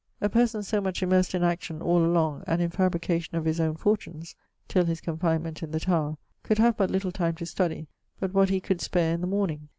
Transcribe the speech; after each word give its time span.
A 0.19 0.29
person 0.29 0.63
so 0.63 0.81
much 0.81 1.01
immerst 1.01 1.35
in 1.35 1.43
action 1.43 1.79
all 1.79 2.03
along 2.03 2.43
and 2.47 2.59
in 2.59 2.71
fabrication 2.71 3.37
of 3.37 3.45
his 3.45 3.59
owne 3.59 3.75
fortunes, 3.75 4.35
(till 4.67 4.85
his 4.85 4.99
confinement 4.99 5.61
in 5.61 5.69
the 5.69 5.79
Tower) 5.79 6.17
could 6.41 6.57
have 6.57 6.75
but 6.75 6.89
little 6.89 7.11
time 7.11 7.35
to 7.35 7.45
study, 7.45 7.85
but 8.19 8.33
what 8.33 8.49
he 8.49 8.59
could 8.59 8.81
spare 8.81 9.13
in 9.13 9.21
the 9.21 9.27
morning. 9.27 9.69